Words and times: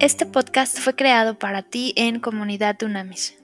Este 0.00 0.26
podcast 0.26 0.78
fue 0.78 0.94
creado 0.94 1.40
para 1.40 1.62
ti 1.62 1.92
en 1.96 2.20
Comunidad 2.20 2.76
Dunamis. 2.78 3.34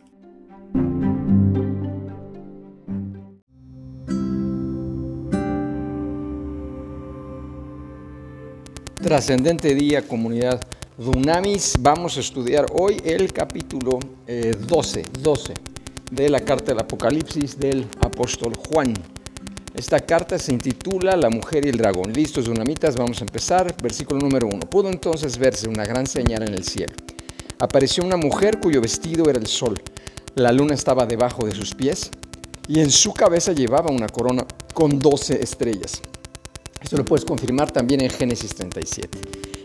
Trascendente 9.02 9.74
día, 9.74 10.06
comunidad 10.06 10.60
Dunamis. 10.96 11.74
Vamos 11.80 12.16
a 12.18 12.20
estudiar 12.20 12.66
hoy 12.72 12.98
el 13.04 13.32
capítulo 13.32 13.98
12, 14.28 15.00
eh, 15.00 15.04
12 15.22 15.54
de 16.12 16.28
la 16.28 16.38
carta 16.38 16.66
del 16.66 16.78
Apocalipsis 16.78 17.58
del 17.58 17.84
apóstol 18.00 18.54
Juan. 18.54 18.94
Esta 19.74 19.98
carta 19.98 20.38
se 20.38 20.52
intitula 20.52 21.16
La 21.16 21.28
mujer 21.28 21.66
y 21.66 21.68
el 21.68 21.76
dragón. 21.76 22.12
Listos, 22.12 22.44
dunamitas, 22.44 22.94
vamos 22.94 23.20
a 23.20 23.24
empezar. 23.24 23.74
Versículo 23.82 24.20
número 24.20 24.46
uno. 24.46 24.60
Pudo 24.60 24.88
entonces 24.88 25.36
verse 25.36 25.68
una 25.68 25.84
gran 25.84 26.06
señal 26.06 26.44
en 26.44 26.54
el 26.54 26.62
cielo. 26.62 26.94
Apareció 27.58 28.04
una 28.04 28.16
mujer 28.16 28.60
cuyo 28.60 28.80
vestido 28.80 29.28
era 29.28 29.40
el 29.40 29.48
sol. 29.48 29.82
La 30.36 30.52
luna 30.52 30.74
estaba 30.74 31.06
debajo 31.06 31.44
de 31.44 31.56
sus 31.56 31.74
pies 31.74 32.12
y 32.68 32.78
en 32.78 32.90
su 32.92 33.12
cabeza 33.12 33.52
llevaba 33.52 33.90
una 33.90 34.06
corona 34.06 34.46
con 34.72 35.00
doce 35.00 35.42
estrellas. 35.42 36.00
Esto 36.80 36.96
lo 36.96 37.04
puedes 37.04 37.24
confirmar 37.24 37.72
también 37.72 38.00
en 38.00 38.10
Génesis 38.10 38.54
37. 38.54 39.18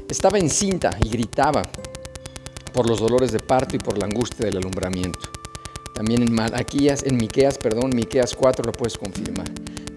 Estaba 0.10 0.40
encinta 0.40 0.98
y 1.04 1.10
gritaba 1.10 1.62
por 2.74 2.90
los 2.90 3.00
dolores 3.00 3.32
de 3.32 3.40
parto 3.40 3.76
y 3.76 3.80
por 3.80 3.96
la 4.00 4.06
angustia 4.06 4.46
del 4.46 4.58
alumbramiento. 4.58 5.20
También 5.94 6.24
en 6.24 6.34
Malaquías, 6.34 7.04
en 7.04 7.18
Miqueas, 7.18 7.60
perdón, 7.60 7.92
Miqueas 7.94 8.34
4 8.34 8.64
lo 8.66 8.72
puedes 8.72 8.98
confirmar. 8.98 9.50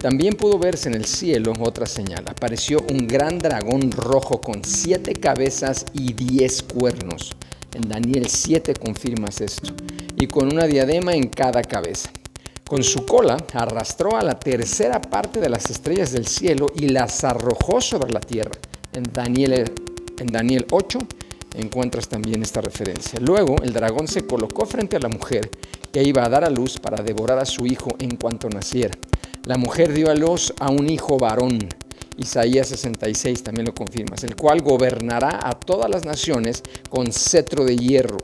También 0.02 0.34
pudo 0.34 0.58
verse 0.58 0.88
en 0.88 0.96
el 0.96 1.04
cielo 1.04 1.52
otra 1.60 1.86
señal. 1.86 2.24
Apareció 2.26 2.84
un 2.90 3.06
gran 3.06 3.38
dragón 3.38 3.92
rojo 3.92 4.40
con 4.40 4.64
siete 4.64 5.14
cabezas 5.14 5.86
y 5.94 6.12
diez 6.12 6.60
cuernos. 6.64 7.36
En 7.72 7.88
Daniel 7.88 8.26
7 8.28 8.74
confirmas 8.74 9.40
esto. 9.40 9.72
Y 10.16 10.26
con 10.26 10.52
una 10.52 10.66
diadema 10.66 11.12
en 11.12 11.28
cada 11.28 11.62
cabeza. 11.62 12.10
Con 12.68 12.82
su 12.82 13.06
cola 13.06 13.36
arrastró 13.54 14.16
a 14.16 14.24
la 14.24 14.40
tercera 14.40 15.00
parte 15.00 15.38
de 15.38 15.48
las 15.48 15.70
estrellas 15.70 16.10
del 16.10 16.26
cielo 16.26 16.66
y 16.74 16.88
las 16.88 17.22
arrojó 17.22 17.80
sobre 17.80 18.12
la 18.12 18.18
tierra. 18.18 18.58
En 18.94 19.04
Daniel, 19.04 19.70
en 20.18 20.26
Daniel 20.26 20.66
8 20.72 20.98
encuentras 21.54 22.08
también 22.08 22.42
esta 22.42 22.60
referencia. 22.60 23.20
Luego 23.20 23.54
el 23.62 23.72
dragón 23.72 24.08
se 24.08 24.26
colocó 24.26 24.66
frente 24.66 24.96
a 24.96 25.00
la 25.00 25.08
mujer 25.08 25.48
que 25.92 26.02
iba 26.02 26.24
a 26.24 26.28
dar 26.28 26.44
a 26.44 26.50
luz 26.50 26.80
para 26.80 27.04
devorar 27.04 27.38
a 27.38 27.44
su 27.44 27.66
hijo 27.66 27.90
en 28.00 28.16
cuanto 28.16 28.48
naciera. 28.48 28.98
La 29.44 29.56
mujer 29.56 29.92
dio 29.92 30.08
a 30.08 30.14
luz 30.14 30.54
a 30.60 30.70
un 30.70 30.88
hijo 30.88 31.18
varón. 31.18 31.58
Isaías 32.16 32.68
66 32.68 33.42
también 33.42 33.66
lo 33.66 33.74
confirmas, 33.74 34.22
el 34.22 34.36
cual 34.36 34.62
gobernará 34.62 35.40
a 35.42 35.58
todas 35.58 35.90
las 35.90 36.04
naciones 36.04 36.62
con 36.88 37.10
cetro 37.10 37.64
de 37.64 37.76
hierro. 37.76 38.18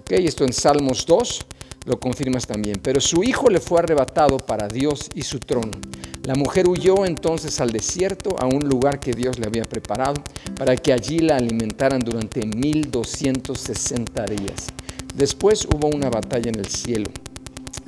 Ok, 0.00 0.12
esto 0.12 0.44
en 0.44 0.52
Salmos 0.52 1.06
2 1.06 1.46
lo 1.86 1.98
confirmas 1.98 2.46
también. 2.46 2.78
Pero 2.80 3.00
su 3.00 3.24
hijo 3.24 3.48
le 3.48 3.58
fue 3.58 3.80
arrebatado 3.80 4.36
para 4.36 4.68
Dios 4.68 5.08
y 5.12 5.22
su 5.22 5.40
trono. 5.40 5.72
La 6.22 6.36
mujer 6.36 6.68
huyó 6.68 7.04
entonces 7.04 7.60
al 7.60 7.72
desierto, 7.72 8.36
a 8.38 8.46
un 8.46 8.68
lugar 8.68 9.00
que 9.00 9.12
Dios 9.12 9.40
le 9.40 9.46
había 9.46 9.64
preparado, 9.64 10.22
para 10.56 10.76
que 10.76 10.92
allí 10.92 11.18
la 11.18 11.36
alimentaran 11.36 12.00
durante 12.00 12.46
1260 12.46 14.24
días. 14.26 14.66
Después 15.16 15.66
hubo 15.66 15.88
una 15.88 16.10
batalla 16.10 16.50
en 16.50 16.60
el 16.60 16.66
cielo. 16.66 17.10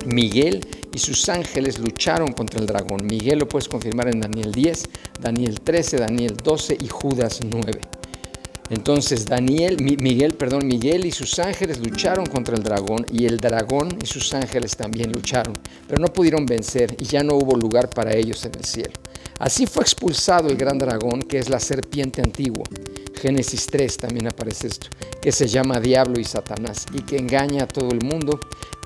Miguel 0.05 0.65
y 0.93 0.97
sus 0.97 1.29
ángeles 1.29 1.79
lucharon 1.79 2.33
contra 2.33 2.59
el 2.59 2.65
dragón. 2.65 3.05
Miguel 3.05 3.39
lo 3.39 3.47
puedes 3.47 3.67
confirmar 3.67 4.07
en 4.07 4.21
Daniel 4.21 4.51
10, 4.51 4.89
Daniel 5.21 5.59
13, 5.61 5.97
Daniel 5.97 6.37
12 6.37 6.77
y 6.79 6.87
Judas 6.87 7.39
9. 7.43 7.79
Entonces 8.69 9.25
Daniel, 9.25 9.77
Miguel, 9.81 10.35
perdón, 10.35 10.67
Miguel 10.67 11.05
y 11.05 11.11
sus 11.11 11.39
ángeles 11.39 11.79
lucharon 11.79 12.27
contra 12.27 12.55
el 12.55 12.61
dragón 12.61 13.03
y 13.11 13.25
el 13.25 13.37
dragón 13.37 13.97
y 14.01 14.05
sus 14.05 14.31
ángeles 14.35 14.77
también 14.77 15.11
lucharon, 15.11 15.55
pero 15.87 15.99
no 15.99 16.07
pudieron 16.07 16.45
vencer 16.45 16.95
y 16.99 17.05
ya 17.05 17.23
no 17.23 17.35
hubo 17.35 17.55
lugar 17.57 17.89
para 17.89 18.15
ellos 18.15 18.45
en 18.45 18.53
el 18.55 18.65
cielo. 18.65 18.93
Así 19.39 19.65
fue 19.65 19.83
expulsado 19.83 20.49
el 20.49 20.57
gran 20.57 20.77
dragón, 20.77 21.21
que 21.23 21.39
es 21.39 21.49
la 21.49 21.59
serpiente 21.59 22.21
antigua. 22.21 22.65
Génesis 23.15 23.65
3 23.67 23.97
también 23.97 24.27
aparece 24.27 24.67
esto, 24.67 24.87
que 25.21 25.31
se 25.31 25.47
llama 25.47 25.79
Diablo 25.79 26.19
y 26.19 26.23
Satanás 26.23 26.85
y 26.93 27.01
que 27.01 27.17
engaña 27.17 27.63
a 27.63 27.67
todo 27.67 27.89
el 27.89 28.05
mundo 28.05 28.39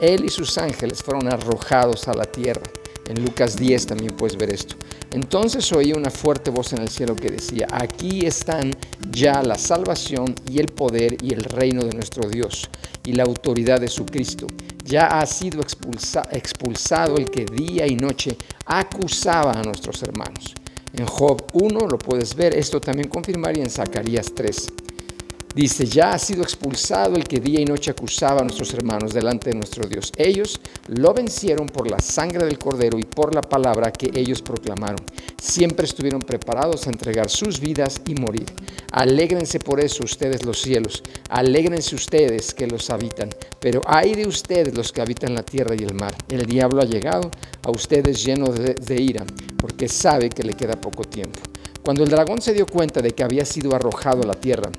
él 0.04 0.26
y 0.26 0.30
sus 0.30 0.58
ángeles 0.58 1.02
fueron 1.02 1.28
arrojados 1.32 2.08
a 2.08 2.14
la 2.14 2.26
tierra. 2.26 2.64
En 3.08 3.24
Lucas 3.24 3.58
10 3.58 3.88
también 3.88 4.16
puedes 4.16 4.38
ver 4.38 4.50
esto. 4.52 4.76
Entonces 5.12 5.72
oí 5.74 5.92
una 5.92 6.10
fuerte 6.10 6.52
voz 6.52 6.74
en 6.74 6.82
el 6.82 6.90
cielo 6.90 7.16
que 7.16 7.30
decía, 7.30 7.68
aquí 7.72 8.26
están 8.26 8.72
ya 9.12 9.42
la 9.44 9.58
salvación 9.58 10.34
y 10.50 10.60
el 10.60 10.68
poder 10.68 11.18
y 11.22 11.34
el 11.34 11.44
reino 11.44 11.84
de 11.84 11.94
nuestro 11.94 12.30
Dios 12.30 12.70
y 13.06 13.14
la 13.14 13.24
autoridad 13.24 13.82
de 13.82 13.90
su 13.90 14.06
Cristo. 14.06 14.48
Ya 14.86 15.08
ha 15.08 15.26
sido 15.26 15.62
expulsado 15.62 17.18
el 17.18 17.30
que 17.30 17.46
día 17.46 17.86
y 17.88 17.96
noche 17.96 18.38
acusaba 18.66 19.52
a 19.52 19.64
nuestros 19.64 20.02
hermanos. 20.04 20.54
En 20.94 21.06
Job 21.06 21.44
1 21.54 21.88
lo 21.88 21.98
puedes 21.98 22.36
ver, 22.36 22.56
esto 22.56 22.80
también 22.80 23.10
confirmaría 23.10 23.64
en 23.64 23.70
Zacarías 23.70 24.32
3. 24.34 24.83
Dice, 25.56 25.86
ya 25.86 26.14
ha 26.14 26.18
sido 26.18 26.42
expulsado 26.42 27.16
el 27.16 27.26
que 27.26 27.40
día 27.40 27.62
y 27.62 27.66
noche 27.66 27.92
acusaba 27.92 28.42
a 28.42 28.44
nuestros 28.44 28.74
hermanos 28.74 29.14
delante 29.14 29.52
de 29.52 29.56
nuestro 29.56 29.88
Dios. 29.88 30.12
Ellos 30.18 30.60
lo 30.88 31.14
vencieron 31.14 31.68
por 31.68 31.92
la 31.92 32.00
sangre 32.00 32.46
del 32.46 32.58
cordero 32.58 32.98
y 32.98 33.04
por 33.04 33.36
la 33.36 33.42
palabra 33.42 33.92
que 33.92 34.10
ellos 34.20 34.42
proclamaron. 34.42 35.06
Siempre 35.40 35.86
estuvieron 35.86 36.22
preparados 36.22 36.88
a 36.88 36.90
entregar 36.90 37.30
sus 37.30 37.60
vidas 37.60 38.02
y 38.08 38.16
morir. 38.16 38.48
Alégrense 38.94 39.60
por 39.60 39.80
eso 39.80 40.04
ustedes 40.04 40.44
los 40.44 40.60
cielos. 40.60 41.04
Alégrense 41.30 41.94
ustedes 41.94 42.52
que 42.56 42.66
los 42.66 42.90
habitan. 42.90 43.30
Pero 43.60 43.82
hay 43.86 44.16
de 44.16 44.26
ustedes 44.26 44.76
los 44.76 44.92
que 44.92 45.02
habitan 45.02 45.36
la 45.36 45.44
tierra 45.44 45.76
y 45.76 45.84
el 45.84 45.94
mar. 45.94 46.16
El 46.30 46.48
diablo 46.48 46.82
ha 46.82 46.86
llegado 46.86 47.30
a 47.62 47.70
ustedes 47.70 48.26
lleno 48.26 48.48
de, 48.48 48.74
de 48.74 49.02
ira 49.02 49.24
porque 49.58 49.88
sabe 49.88 50.30
que 50.30 50.42
le 50.42 50.56
queda 50.56 50.82
poco 50.82 51.04
tiempo. 51.04 51.40
Cuando 51.84 52.04
el 52.04 52.10
dragón 52.10 52.42
se 52.42 52.54
dio 52.54 52.66
cuenta 52.66 53.02
de 53.02 53.12
que 53.12 53.24
había 53.24 53.46
sido 53.46 53.76
arrojado 53.76 54.24
a 54.24 54.26
la 54.26 54.36
tierra, 54.36 54.72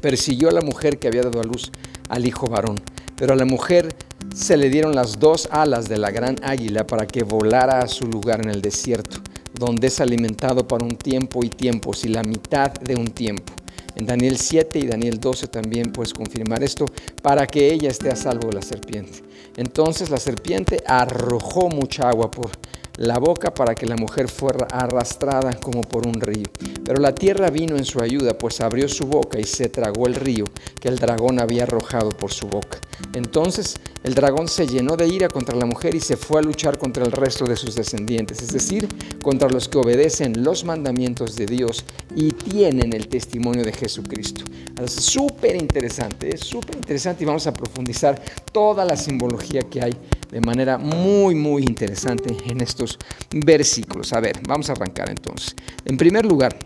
persiguió 0.00 0.48
a 0.48 0.52
la 0.52 0.60
mujer 0.60 0.98
que 0.98 1.08
había 1.08 1.22
dado 1.22 1.40
a 1.40 1.44
luz 1.44 1.70
al 2.08 2.26
hijo 2.26 2.46
varón. 2.46 2.76
Pero 3.16 3.32
a 3.32 3.36
la 3.36 3.44
mujer 3.44 3.94
se 4.34 4.56
le 4.56 4.68
dieron 4.68 4.94
las 4.94 5.18
dos 5.18 5.48
alas 5.50 5.88
de 5.88 5.96
la 5.96 6.10
gran 6.10 6.36
águila 6.42 6.86
para 6.86 7.06
que 7.06 7.22
volara 7.22 7.80
a 7.80 7.88
su 7.88 8.06
lugar 8.06 8.40
en 8.42 8.50
el 8.50 8.60
desierto, 8.60 9.18
donde 9.54 9.86
es 9.86 10.00
alimentado 10.00 10.68
para 10.68 10.84
un 10.84 10.96
tiempo 10.96 11.42
y 11.42 11.48
tiempos 11.48 12.04
y 12.04 12.08
la 12.08 12.22
mitad 12.22 12.72
de 12.72 12.94
un 12.94 13.08
tiempo. 13.08 13.54
En 13.94 14.04
Daniel 14.04 14.36
7 14.36 14.78
y 14.78 14.86
Daniel 14.86 15.18
12 15.18 15.48
también 15.48 15.90
puedes 15.90 16.12
confirmar 16.12 16.62
esto 16.62 16.84
para 17.22 17.46
que 17.46 17.72
ella 17.72 17.88
esté 17.88 18.10
a 18.10 18.16
salvo 18.16 18.48
de 18.48 18.56
la 18.56 18.62
serpiente. 18.62 19.22
Entonces 19.56 20.10
la 20.10 20.18
serpiente 20.18 20.82
arrojó 20.86 21.70
mucha 21.70 22.10
agua 22.10 22.30
por 22.30 22.50
la 22.96 23.18
boca 23.18 23.52
para 23.52 23.74
que 23.74 23.86
la 23.86 23.96
mujer 23.96 24.28
fuera 24.28 24.66
arrastrada 24.70 25.54
como 25.54 25.82
por 25.82 26.06
un 26.06 26.20
río. 26.20 26.46
Pero 26.84 27.00
la 27.00 27.14
tierra 27.14 27.50
vino 27.50 27.76
en 27.76 27.84
su 27.84 28.00
ayuda, 28.00 28.36
pues 28.38 28.60
abrió 28.60 28.88
su 28.88 29.06
boca 29.06 29.38
y 29.38 29.44
se 29.44 29.68
tragó 29.68 30.06
el 30.06 30.14
río 30.14 30.44
que 30.80 30.88
el 30.88 30.98
dragón 30.98 31.40
había 31.40 31.64
arrojado 31.64 32.10
por 32.10 32.32
su 32.32 32.46
boca. 32.48 32.78
Entonces 33.12 33.76
el 34.02 34.14
dragón 34.14 34.48
se 34.48 34.66
llenó 34.66 34.96
de 34.96 35.08
ira 35.08 35.28
contra 35.28 35.56
la 35.56 35.66
mujer 35.66 35.94
y 35.94 36.00
se 36.00 36.16
fue 36.16 36.38
a 36.38 36.42
luchar 36.42 36.78
contra 36.78 37.04
el 37.04 37.12
resto 37.12 37.44
de 37.44 37.56
sus 37.56 37.74
descendientes, 37.74 38.40
es 38.40 38.52
decir, 38.52 38.88
contra 39.22 39.48
los 39.48 39.68
que 39.68 39.78
obedecen 39.78 40.44
los 40.44 40.64
mandamientos 40.64 41.36
de 41.36 41.46
Dios 41.46 41.84
y 42.14 42.32
tienen 42.32 42.92
el 42.92 43.08
testimonio 43.08 43.64
de 43.64 43.72
Jesucristo. 43.72 44.44
Es 44.82 44.92
súper 44.92 45.56
interesante, 45.56 46.34
es 46.34 46.40
súper 46.40 46.76
interesante 46.76 47.24
y 47.24 47.26
vamos 47.26 47.46
a 47.46 47.52
profundizar 47.52 48.22
toda 48.52 48.84
la 48.84 48.96
simbología 48.96 49.62
que 49.62 49.82
hay 49.82 49.96
de 50.30 50.40
manera 50.40 50.78
muy, 50.78 51.34
muy 51.34 51.62
interesante 51.62 52.36
en 52.46 52.60
estos 52.60 52.98
versículos. 53.30 54.12
A 54.12 54.20
ver, 54.20 54.40
vamos 54.46 54.68
a 54.70 54.72
arrancar 54.72 55.10
entonces. 55.10 55.54
En 55.84 55.96
primer 55.96 56.24
lugar, 56.24 56.56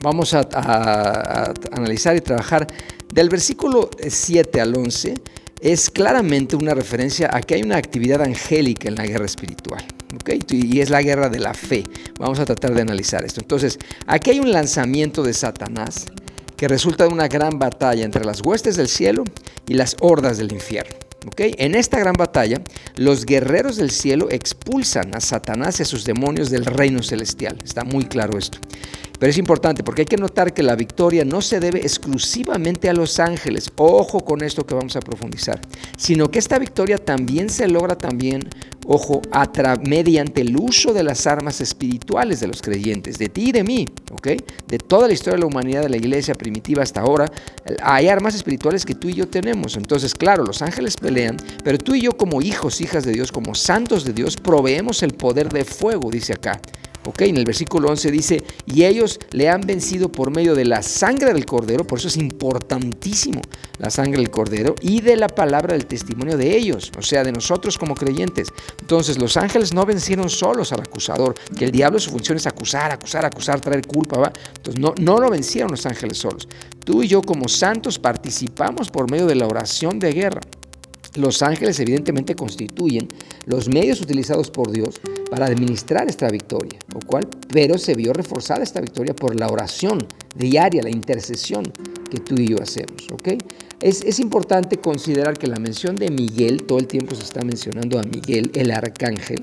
vamos 0.00 0.34
a, 0.34 1.52
analizar 1.72 2.16
y 2.16 2.20
trabajar 2.20 2.66
del 3.12 3.28
versículo 3.28 3.90
7 4.06 4.60
al 4.60 4.76
11 4.76 5.14
es 5.60 5.88
claramente 5.88 6.56
una 6.56 6.74
referencia 6.74 7.30
a 7.32 7.40
que 7.40 7.54
hay 7.54 7.62
una 7.62 7.76
actividad 7.76 8.20
angélica 8.20 8.88
en 8.88 8.96
la 8.96 9.06
guerra 9.06 9.24
espiritual. 9.24 9.84
Y 10.50 10.80
es 10.80 10.90
la 10.90 11.02
guerra 11.02 11.28
de 11.28 11.40
la 11.40 11.54
fe. 11.54 11.84
Vamos 12.18 12.38
a 12.38 12.44
tratar 12.44 12.74
de 12.74 12.82
analizar 12.82 13.24
esto. 13.24 13.40
Entonces, 13.40 13.78
aquí 14.06 14.30
hay 14.30 14.40
un 14.40 14.52
lanzamiento 14.52 15.22
de 15.22 15.32
Satanás 15.32 16.06
que 16.56 16.68
resulta 16.68 17.04
de 17.04 17.12
una 17.12 17.28
gran 17.28 17.58
batalla 17.58 18.04
entre 18.04 18.24
las 18.24 18.40
huestes 18.42 18.76
del 18.76 18.88
cielo 18.88 19.24
y 19.66 19.74
las 19.74 19.96
hordas 20.00 20.38
del 20.38 20.52
infierno. 20.52 21.03
En 21.36 21.74
esta 21.74 21.98
gran 21.98 22.14
batalla, 22.14 22.60
los 22.96 23.24
guerreros 23.26 23.76
del 23.76 23.90
cielo 23.90 24.28
expulsan 24.30 25.14
a 25.14 25.20
Satanás 25.20 25.78
y 25.80 25.82
a 25.82 25.86
sus 25.86 26.04
demonios 26.04 26.50
del 26.50 26.64
reino 26.64 27.02
celestial. 27.02 27.58
Está 27.64 27.84
muy 27.84 28.04
claro 28.04 28.38
esto. 28.38 28.58
Pero 29.18 29.30
es 29.30 29.38
importante 29.38 29.82
porque 29.82 30.02
hay 30.02 30.06
que 30.06 30.16
notar 30.16 30.52
que 30.52 30.62
la 30.62 30.74
victoria 30.76 31.24
no 31.24 31.40
se 31.40 31.60
debe 31.60 31.80
exclusivamente 31.80 32.88
a 32.88 32.92
los 32.92 33.20
ángeles, 33.20 33.70
ojo 33.76 34.24
con 34.24 34.42
esto 34.42 34.66
que 34.66 34.74
vamos 34.74 34.96
a 34.96 35.00
profundizar, 35.00 35.60
sino 35.96 36.30
que 36.30 36.38
esta 36.38 36.58
victoria 36.58 36.98
también 36.98 37.48
se 37.48 37.68
logra 37.68 37.96
también, 37.96 38.48
ojo, 38.86 39.22
mediante 39.86 40.40
el 40.42 40.56
uso 40.56 40.92
de 40.92 41.02
las 41.02 41.26
armas 41.26 41.60
espirituales 41.60 42.40
de 42.40 42.48
los 42.48 42.60
creyentes, 42.60 43.18
de 43.18 43.28
ti 43.28 43.48
y 43.48 43.52
de 43.52 43.64
mí, 43.64 43.86
¿ok? 44.12 44.28
De 44.66 44.78
toda 44.78 45.06
la 45.06 45.14
historia 45.14 45.34
de 45.34 45.40
la 45.40 45.46
humanidad, 45.46 45.82
de 45.82 45.90
la 45.90 45.96
iglesia 45.96 46.34
primitiva 46.34 46.82
hasta 46.82 47.00
ahora, 47.00 47.30
hay 47.82 48.08
armas 48.08 48.34
espirituales 48.34 48.84
que 48.84 48.94
tú 48.94 49.08
y 49.08 49.14
yo 49.14 49.28
tenemos. 49.28 49.76
Entonces, 49.76 50.14
claro, 50.14 50.44
los 50.44 50.60
ángeles 50.60 50.96
pelean, 50.96 51.36
pero 51.62 51.78
tú 51.78 51.94
y 51.94 52.02
yo 52.02 52.16
como 52.16 52.42
hijos, 52.42 52.80
hijas 52.80 53.04
de 53.04 53.12
Dios, 53.12 53.32
como 53.32 53.54
santos 53.54 54.04
de 54.04 54.12
Dios, 54.12 54.36
proveemos 54.36 55.02
el 55.02 55.14
poder 55.14 55.48
de 55.50 55.64
fuego, 55.64 56.10
dice 56.10 56.32
acá. 56.32 56.60
Ok, 57.06 57.22
en 57.22 57.36
el 57.36 57.44
versículo 57.44 57.88
11 57.88 58.10
dice, 58.10 58.42
y 58.66 58.84
ellos 58.84 59.20
le 59.32 59.48
han 59.48 59.60
vencido 59.60 60.10
por 60.10 60.30
medio 60.30 60.54
de 60.54 60.64
la 60.64 60.82
sangre 60.82 61.32
del 61.34 61.44
cordero, 61.44 61.86
por 61.86 61.98
eso 61.98 62.08
es 62.08 62.16
importantísimo 62.16 63.42
la 63.78 63.90
sangre 63.90 64.18
del 64.18 64.30
cordero, 64.30 64.74
y 64.80 65.00
de 65.00 65.16
la 65.16 65.28
palabra 65.28 65.74
del 65.74 65.86
testimonio 65.86 66.36
de 66.36 66.56
ellos, 66.56 66.90
o 66.98 67.02
sea, 67.02 67.22
de 67.22 67.32
nosotros 67.32 67.76
como 67.76 67.94
creyentes. 67.94 68.48
Entonces 68.80 69.18
los 69.18 69.36
ángeles 69.36 69.74
no 69.74 69.84
vencieron 69.84 70.30
solos 70.30 70.72
al 70.72 70.80
acusador, 70.80 71.34
que 71.56 71.66
el 71.66 71.72
diablo 71.72 71.98
su 71.98 72.10
función 72.10 72.38
es 72.38 72.46
acusar, 72.46 72.92
acusar, 72.92 73.24
acusar, 73.24 73.60
traer 73.60 73.86
culpa. 73.86 74.32
Entonces 74.56 74.80
no, 74.80 74.94
no 74.98 75.18
lo 75.18 75.30
vencieron 75.30 75.70
los 75.70 75.84
ángeles 75.86 76.18
solos. 76.18 76.48
Tú 76.84 77.02
y 77.02 77.08
yo 77.08 77.22
como 77.22 77.48
santos 77.48 77.98
participamos 77.98 78.90
por 78.90 79.10
medio 79.10 79.26
de 79.26 79.34
la 79.34 79.46
oración 79.46 79.98
de 79.98 80.12
guerra. 80.12 80.40
Los 81.16 81.42
ángeles 81.42 81.78
evidentemente 81.78 82.34
constituyen 82.34 83.08
los 83.46 83.68
medios 83.68 84.00
utilizados 84.00 84.50
por 84.50 84.72
Dios 84.72 85.00
para 85.34 85.46
administrar 85.46 86.08
esta 86.08 86.28
victoria, 86.28 86.78
lo 86.94 87.00
cual, 87.00 87.26
pero 87.52 87.76
se 87.76 87.94
vio 87.94 88.12
reforzada 88.12 88.62
esta 88.62 88.80
victoria 88.80 89.16
por 89.16 89.34
la 89.34 89.48
oración 89.48 90.06
diaria, 90.36 90.80
la 90.80 90.90
intercesión 90.90 91.64
que 92.08 92.20
tú 92.20 92.36
y 92.36 92.50
yo 92.50 92.62
hacemos. 92.62 93.08
¿ok? 93.10 93.30
Es, 93.80 94.04
es 94.04 94.20
importante 94.20 94.76
considerar 94.76 95.36
que 95.36 95.48
la 95.48 95.58
mención 95.58 95.96
de 95.96 96.08
Miguel, 96.08 96.62
todo 96.62 96.78
el 96.78 96.86
tiempo 96.86 97.16
se 97.16 97.24
está 97.24 97.42
mencionando 97.42 97.98
a 97.98 98.04
Miguel, 98.04 98.52
el 98.54 98.70
arcángel, 98.70 99.42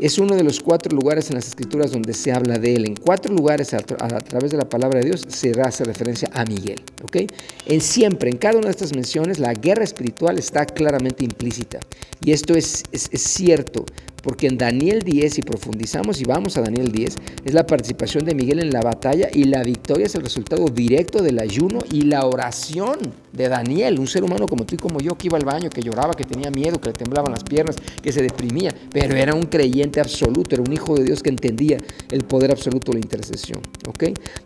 es 0.00 0.18
uno 0.18 0.34
de 0.34 0.42
los 0.42 0.60
cuatro 0.60 0.94
lugares 0.94 1.30
en 1.30 1.36
las 1.36 1.46
escrituras 1.46 1.92
donde 1.92 2.14
se 2.14 2.32
habla 2.32 2.58
de 2.58 2.74
él. 2.74 2.86
En 2.86 2.96
cuatro 2.96 3.32
lugares 3.32 3.72
a, 3.74 3.78
través 3.78 4.50
de 4.50 4.56
la 4.56 4.68
palabra 4.68 4.98
de 4.98 5.06
Dios 5.06 5.24
se 5.28 5.52
hace 5.60 5.84
referencia 5.84 6.28
a 6.32 6.44
Miguel. 6.44 6.80
¿ok? 7.04 7.18
En 7.66 7.80
siempre, 7.80 8.30
en 8.30 8.38
cada 8.38 8.58
una 8.58 8.66
de 8.66 8.72
estas 8.72 8.94
menciones, 8.94 9.38
la 9.38 9.54
guerra 9.54 9.84
espiritual 9.84 10.38
está 10.38 10.66
claramente 10.66 11.24
implícita. 11.24 11.78
Y 12.24 12.32
esto 12.32 12.54
es, 12.54 12.82
es, 12.92 13.08
es 13.12 13.22
cierto 13.22 13.84
porque 14.22 14.46
en 14.46 14.56
Daniel 14.56 15.00
10, 15.02 15.34
si 15.34 15.42
profundizamos 15.42 16.20
y 16.20 16.24
vamos 16.24 16.56
a 16.56 16.62
Daniel 16.62 16.92
10, 16.92 17.16
es 17.44 17.54
la 17.54 17.66
participación 17.66 18.24
de 18.24 18.34
Miguel 18.34 18.60
en 18.60 18.70
la 18.70 18.80
batalla 18.80 19.28
y 19.32 19.44
la 19.44 19.62
victoria 19.62 20.06
es 20.06 20.14
el 20.14 20.22
resultado 20.22 20.66
directo 20.66 21.22
del 21.22 21.38
ayuno 21.38 21.80
y 21.90 22.02
la 22.02 22.24
oración 22.26 22.98
de 23.32 23.48
Daniel, 23.48 23.98
un 23.98 24.06
ser 24.06 24.24
humano 24.24 24.46
como 24.46 24.64
tú 24.64 24.74
y 24.74 24.78
como 24.78 25.00
yo, 25.00 25.16
que 25.16 25.26
iba 25.26 25.38
al 25.38 25.44
baño, 25.44 25.70
que 25.70 25.82
lloraba, 25.82 26.14
que 26.14 26.24
tenía 26.24 26.50
miedo, 26.50 26.80
que 26.80 26.88
le 26.88 26.94
temblaban 26.94 27.32
las 27.32 27.44
piernas, 27.44 27.76
que 28.02 28.12
se 28.12 28.22
deprimía, 28.22 28.74
pero 28.90 29.16
era 29.16 29.34
un 29.34 29.44
creyente 29.44 30.00
absoluto, 30.00 30.54
era 30.54 30.62
un 30.62 30.72
hijo 30.72 30.94
de 30.94 31.04
Dios 31.04 31.22
que 31.22 31.30
entendía 31.30 31.78
el 32.10 32.24
poder 32.24 32.50
absoluto 32.50 32.92
de 32.92 32.98
la 32.98 33.04
intercesión. 33.04 33.60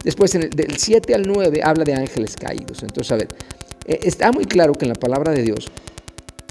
Después, 0.05 0.34
en 0.34 0.44
el, 0.44 0.50
del 0.50 0.76
7 0.76 1.14
al 1.14 1.23
9, 1.26 1.61
habla 1.62 1.84
de 1.84 1.94
ángeles 1.94 2.37
caídos. 2.37 2.82
Entonces, 2.82 3.12
a 3.12 3.17
ver, 3.17 3.28
eh, 3.87 4.00
está 4.02 4.32
muy 4.32 4.44
claro 4.44 4.73
que 4.73 4.84
en 4.84 4.90
la 4.90 4.94
palabra 4.94 5.32
de 5.32 5.43
Dios, 5.43 5.70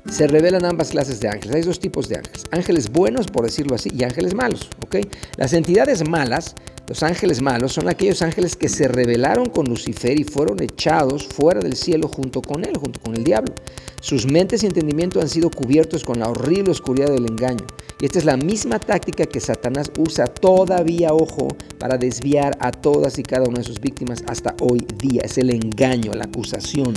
se 0.09 0.27
revelan 0.27 0.65
ambas 0.65 0.91
clases 0.91 1.19
de 1.19 1.27
ángeles. 1.27 1.55
Hay 1.55 1.61
dos 1.63 1.79
tipos 1.79 2.07
de 2.07 2.17
ángeles. 2.17 2.43
Ángeles 2.51 2.91
buenos, 2.91 3.27
por 3.27 3.45
decirlo 3.45 3.75
así, 3.75 3.89
y 3.93 4.03
ángeles 4.03 4.35
malos. 4.35 4.69
¿ok? 4.83 4.97
Las 5.37 5.53
entidades 5.53 6.07
malas, 6.07 6.55
los 6.87 7.01
ángeles 7.01 7.41
malos, 7.41 7.73
son 7.73 7.89
aquellos 7.89 8.21
ángeles 8.21 8.55
que 8.55 8.69
se 8.69 8.87
rebelaron 8.87 9.49
con 9.49 9.65
Lucifer 9.65 10.19
y 10.19 10.23
fueron 10.23 10.61
echados 10.61 11.27
fuera 11.27 11.59
del 11.59 11.75
cielo 11.75 12.07
junto 12.07 12.41
con 12.41 12.63
él, 12.65 12.77
junto 12.77 12.99
con 13.01 13.15
el 13.15 13.23
diablo. 13.23 13.53
Sus 14.01 14.27
mentes 14.27 14.61
y 14.61 14.67
entendimiento 14.67 15.19
han 15.19 15.29
sido 15.29 15.49
cubiertos 15.49 16.03
con 16.03 16.19
la 16.19 16.29
horrible 16.29 16.71
oscuridad 16.71 17.07
del 17.07 17.25
engaño. 17.25 17.65
Y 17.99 18.05
esta 18.05 18.19
es 18.19 18.25
la 18.25 18.37
misma 18.37 18.77
táctica 18.77 19.25
que 19.25 19.39
Satanás 19.39 19.91
usa 19.97 20.25
todavía, 20.25 21.11
ojo, 21.11 21.47
para 21.79 21.97
desviar 21.97 22.55
a 22.59 22.69
todas 22.69 23.17
y 23.17 23.23
cada 23.23 23.47
una 23.47 23.59
de 23.59 23.63
sus 23.63 23.79
víctimas 23.79 24.23
hasta 24.27 24.55
hoy 24.61 24.85
día. 24.99 25.23
Es 25.23 25.39
el 25.39 25.49
engaño, 25.49 26.13
la 26.13 26.25
acusación. 26.25 26.93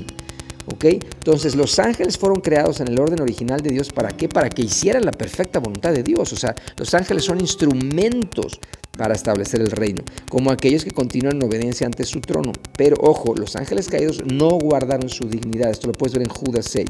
Entonces 0.70 1.54
los 1.54 1.78
ángeles 1.78 2.18
fueron 2.18 2.40
creados 2.40 2.80
en 2.80 2.88
el 2.88 2.98
orden 2.98 3.20
original 3.20 3.60
de 3.60 3.70
Dios, 3.70 3.92
¿para 3.92 4.10
qué? 4.10 4.28
Para 4.28 4.48
que 4.48 4.62
hicieran 4.62 5.04
la 5.04 5.12
perfecta 5.12 5.58
voluntad 5.58 5.92
de 5.92 6.02
Dios. 6.02 6.32
O 6.32 6.36
sea, 6.36 6.54
los 6.76 6.94
ángeles 6.94 7.24
son 7.24 7.40
instrumentos 7.40 8.60
para 8.96 9.14
establecer 9.14 9.60
el 9.60 9.70
reino, 9.70 10.02
como 10.28 10.50
aquellos 10.50 10.84
que 10.84 10.90
continúan 10.90 11.36
en 11.36 11.44
obediencia 11.44 11.86
ante 11.86 12.04
su 12.04 12.20
trono. 12.20 12.52
Pero 12.76 12.96
ojo, 13.00 13.34
los 13.34 13.54
ángeles 13.54 13.88
caídos 13.88 14.22
no 14.26 14.50
guardaron 14.58 15.08
su 15.08 15.28
dignidad, 15.28 15.70
esto 15.70 15.86
lo 15.86 15.92
puedes 15.92 16.14
ver 16.14 16.22
en 16.22 16.28
Judas 16.28 16.66
6, 16.66 16.88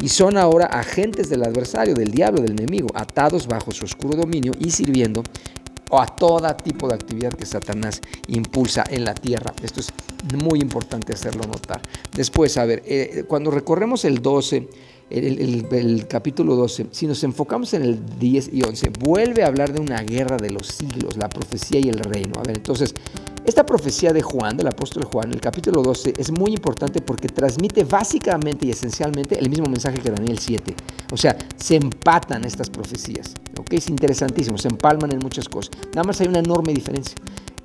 y 0.00 0.08
son 0.08 0.38
ahora 0.38 0.66
agentes 0.66 1.28
del 1.28 1.44
adversario, 1.44 1.94
del 1.94 2.10
diablo, 2.12 2.40
del 2.40 2.52
enemigo, 2.52 2.88
atados 2.94 3.46
bajo 3.46 3.72
su 3.72 3.84
oscuro 3.84 4.16
dominio 4.16 4.52
y 4.58 4.70
sirviendo 4.70 5.22
a 5.92 6.06
todo 6.06 6.54
tipo 6.56 6.88
de 6.88 6.94
actividad 6.94 7.32
que 7.32 7.44
Satanás 7.44 8.00
impulsa 8.28 8.84
en 8.88 9.04
la 9.04 9.14
tierra. 9.14 9.52
Esto 9.62 9.80
es 9.80 9.88
muy 10.42 10.60
importante 10.60 11.12
hacerlo 11.12 11.44
notar. 11.44 11.82
Después, 12.14 12.56
a 12.56 12.64
ver, 12.64 12.82
eh, 12.86 13.24
cuando 13.26 13.50
recorremos 13.50 14.04
el 14.04 14.20
12, 14.20 14.68
el, 15.10 16.06
capítulo 16.08 16.54
12, 16.54 16.86
si 16.92 17.06
nos 17.06 17.22
enfocamos 17.24 17.74
en 17.74 17.82
el 17.82 18.18
10 18.18 18.50
y 18.52 18.62
11, 18.62 18.92
vuelve 19.00 19.42
a 19.42 19.48
hablar 19.48 19.72
de 19.72 19.80
una 19.80 20.00
guerra 20.02 20.36
de 20.36 20.50
los 20.50 20.68
siglos, 20.68 21.16
la 21.16 21.28
profecía 21.28 21.80
y 21.80 21.88
el 21.88 21.98
reino. 21.98 22.34
A 22.38 22.42
ver, 22.42 22.56
entonces, 22.58 22.94
esta 23.44 23.66
profecía 23.66 24.12
de 24.12 24.22
Juan, 24.22 24.56
del 24.56 24.68
apóstol 24.68 25.04
Juan, 25.04 25.32
el 25.32 25.40
capítulo 25.40 25.82
12, 25.82 26.14
es 26.16 26.30
muy 26.30 26.52
importante 26.52 27.00
porque 27.00 27.28
transmite 27.28 27.84
básicamente 27.84 28.66
y 28.66 28.70
esencialmente 28.70 29.38
el 29.38 29.50
mismo 29.50 29.66
mensaje 29.66 29.98
que 29.98 30.10
Daniel 30.10 30.38
7. 30.38 30.74
O 31.12 31.16
sea, 31.16 31.36
se 31.56 31.76
empatan 31.76 32.44
estas 32.44 32.70
profecías. 32.70 33.34
¿ok? 33.58 33.72
Es 33.72 33.88
interesantísimo, 33.88 34.58
se 34.58 34.68
empalman 34.68 35.12
en 35.12 35.18
muchas 35.18 35.48
cosas. 35.48 35.72
Nada 35.94 36.04
más 36.04 36.20
hay 36.20 36.28
una 36.28 36.38
enorme 36.38 36.72
diferencia. 36.72 37.16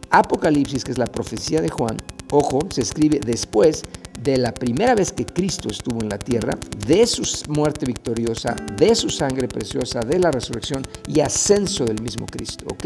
Apocalipsis, 0.10 0.84
que 0.84 0.92
es 0.92 0.98
la 0.98 1.08
profecía 1.08 1.62
de 1.62 1.70
Juan, 1.70 1.98
ojo, 2.38 2.60
se 2.70 2.82
escribe 2.82 3.20
después 3.20 3.84
de 4.22 4.38
la 4.38 4.54
primera 4.54 4.96
vez 4.96 5.12
que 5.12 5.26
Cristo 5.26 5.70
estuvo 5.70 6.02
en 6.02 6.10
la 6.10 6.18
tierra, 6.18 6.58
de 6.88 7.06
su 7.06 7.24
muerte 7.50 7.86
victoriosa, 7.86 8.56
de 8.78 8.96
su 8.96 9.10
sangre 9.10 9.48
preciosa, 9.48 10.00
de 10.00 10.20
la 10.20 10.32
resurrección 10.32 10.84
y 11.08 11.20
ascenso 11.20 11.86
del 11.86 12.02
mismo 12.02 12.26
Cristo. 12.26 12.66
¿ok? 12.70 12.86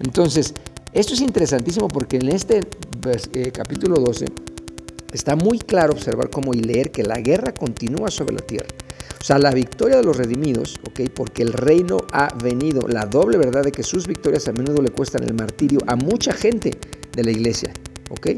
Entonces, 0.00 0.54
esto 0.92 1.14
es 1.14 1.20
interesantísimo 1.20 1.88
porque 1.88 2.16
en 2.16 2.28
este 2.28 2.60
eh, 3.34 3.50
capítulo 3.52 3.96
12 3.96 4.26
está 5.12 5.36
muy 5.36 5.58
claro 5.58 5.92
observar 5.92 6.30
cómo 6.30 6.54
y 6.54 6.60
leer 6.60 6.90
que 6.90 7.02
la 7.02 7.18
guerra 7.20 7.52
continúa 7.52 8.10
sobre 8.10 8.34
la 8.34 8.40
tierra. 8.40 8.68
O 9.20 9.24
sea, 9.24 9.38
la 9.38 9.50
victoria 9.50 9.96
de 9.96 10.04
los 10.04 10.16
redimidos, 10.16 10.78
¿ok? 10.86 11.10
Porque 11.14 11.42
el 11.42 11.52
reino 11.52 11.98
ha 12.12 12.32
venido. 12.42 12.86
La 12.86 13.04
doble 13.04 13.36
verdad 13.36 13.64
de 13.64 13.72
que 13.72 13.82
sus 13.82 14.06
victorias 14.06 14.46
a 14.46 14.52
menudo 14.52 14.80
le 14.80 14.90
cuestan 14.90 15.24
el 15.24 15.34
martirio 15.34 15.80
a 15.86 15.96
mucha 15.96 16.32
gente 16.32 16.70
de 17.12 17.24
la 17.24 17.32
iglesia, 17.32 17.72
¿ok? 18.10 18.28